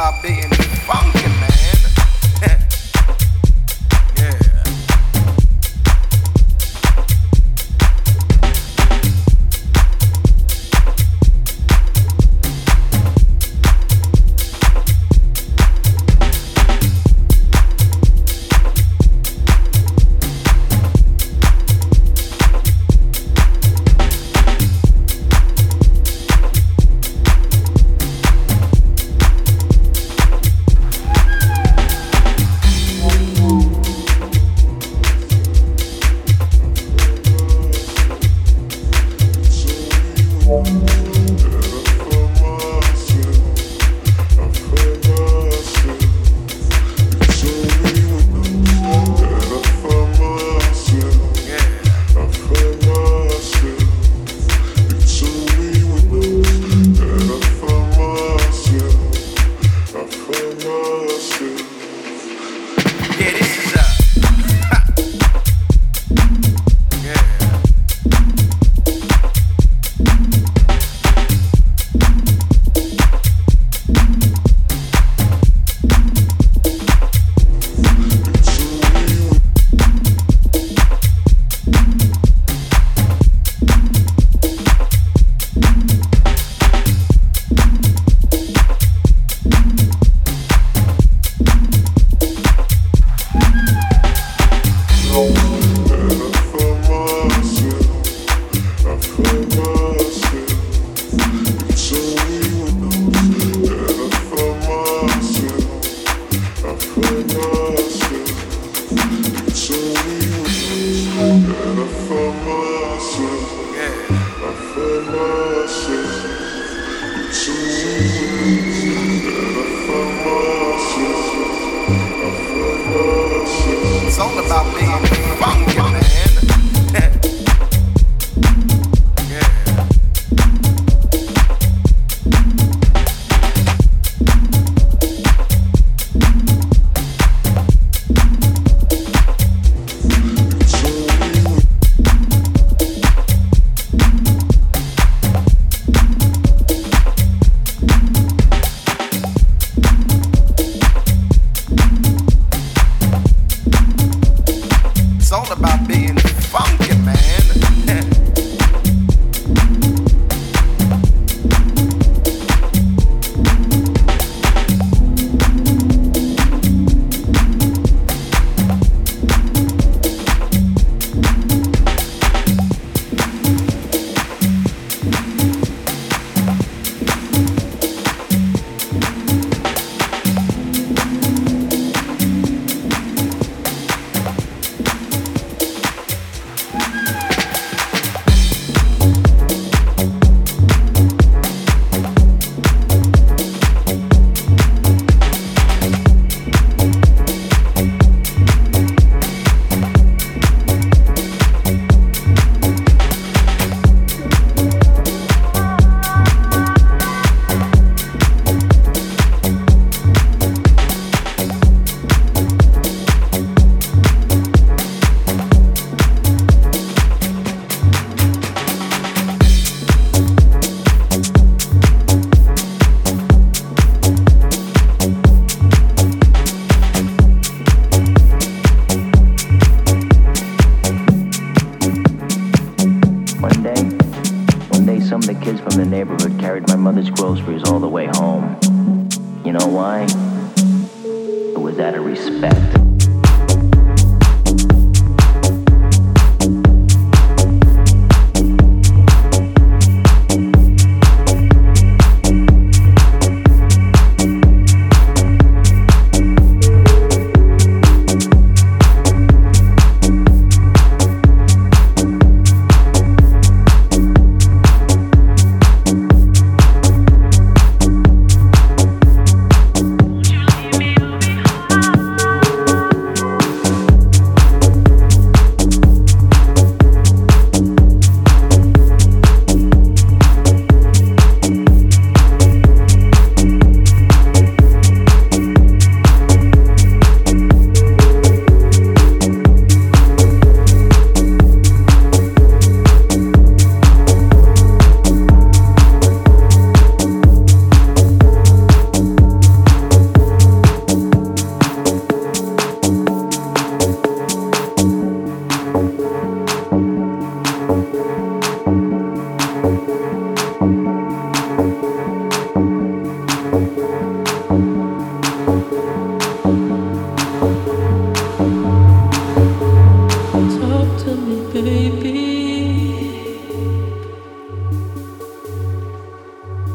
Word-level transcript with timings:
It's 0.00 0.06
all 0.06 0.14
about 0.14 0.59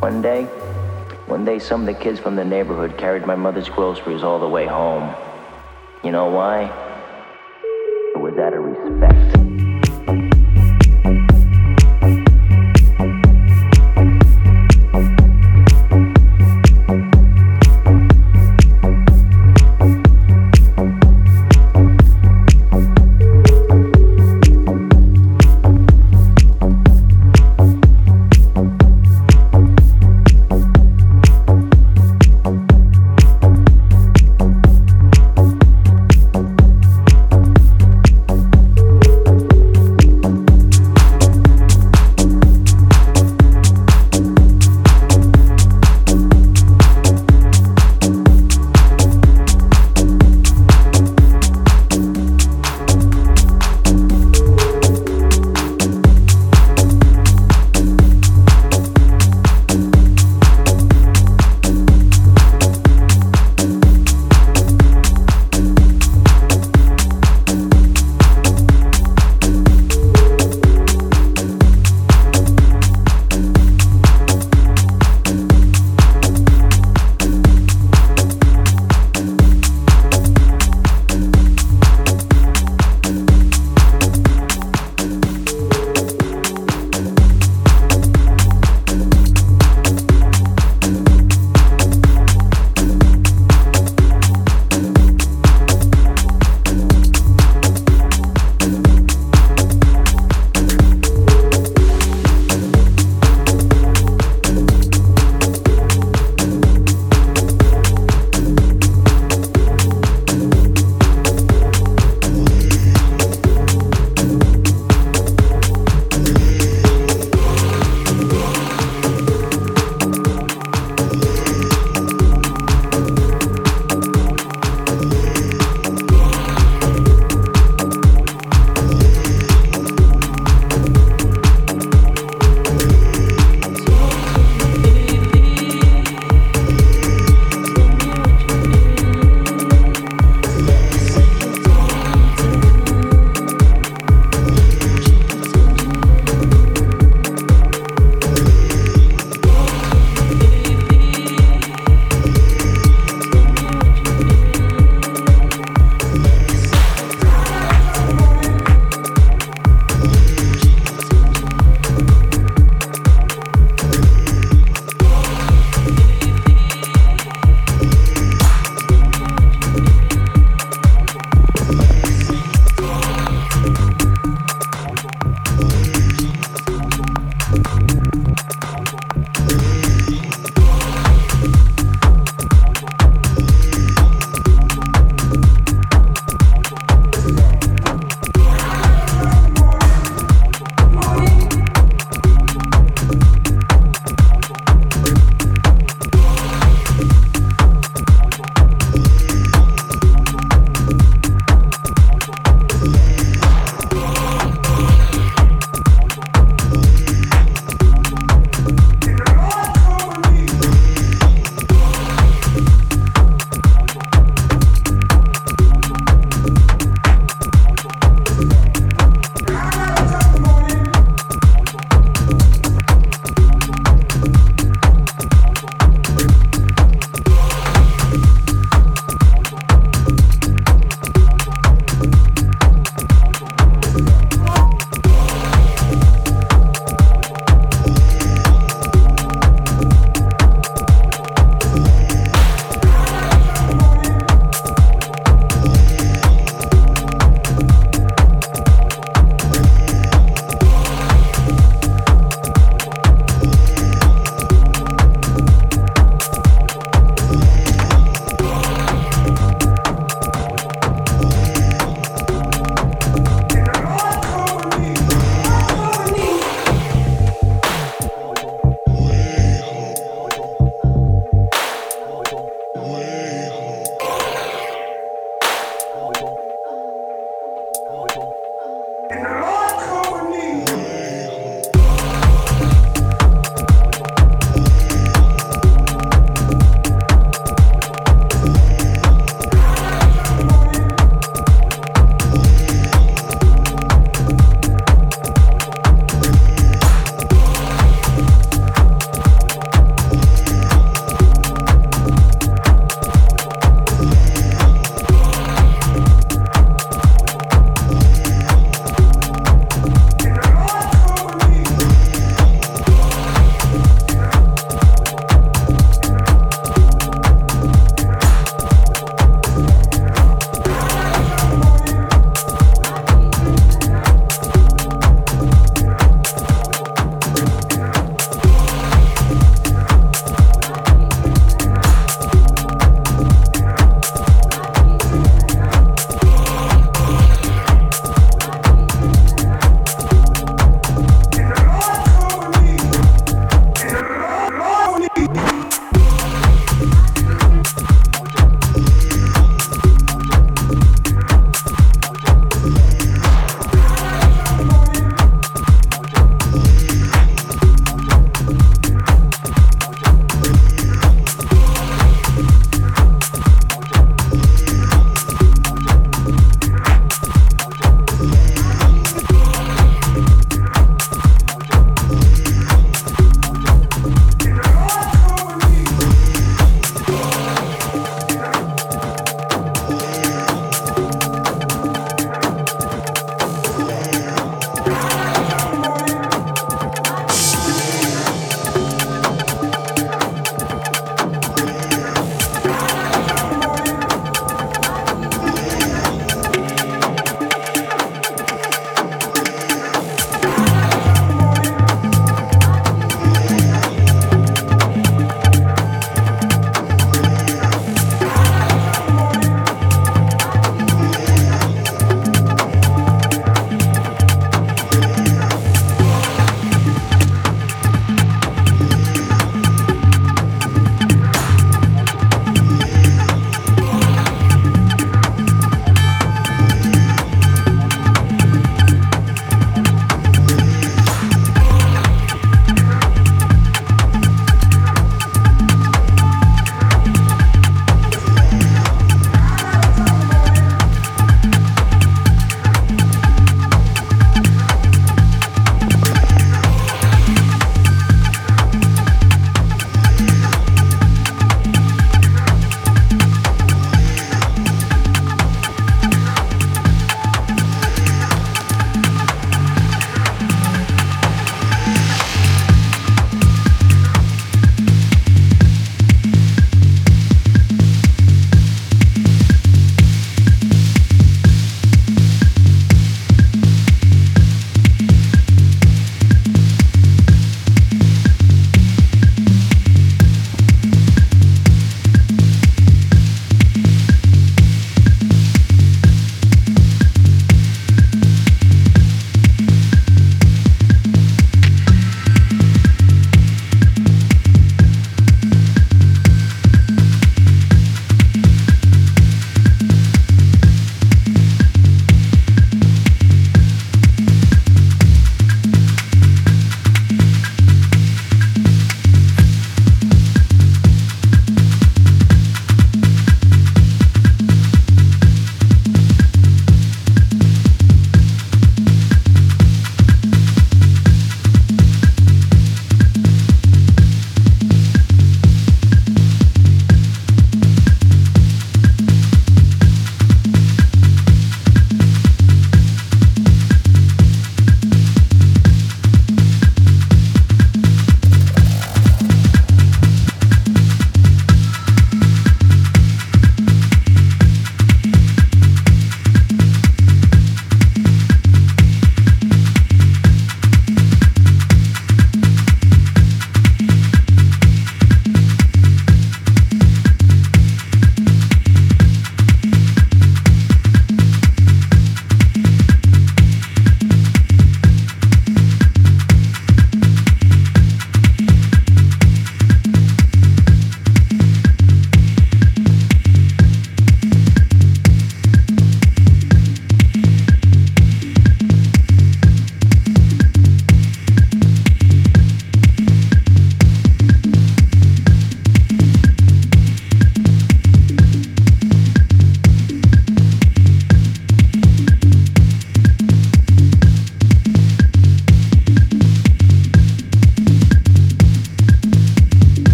One 0.00 0.22
day, 0.22 0.44
one 1.26 1.44
day 1.44 1.58
some 1.58 1.82
of 1.82 1.86
the 1.86 1.92
kids 1.92 2.18
from 2.18 2.34
the 2.34 2.44
neighborhood 2.44 2.96
carried 2.96 3.26
my 3.26 3.34
mother's 3.34 3.68
groceries 3.68 4.22
all 4.22 4.40
the 4.40 4.48
way 4.48 4.64
home. 4.64 5.14
You 6.02 6.10
know 6.10 6.30
why? 6.30 6.64
It 8.14 8.18
was 8.18 8.32
out 8.38 8.54
of 8.54 8.64
respect. 8.64 9.19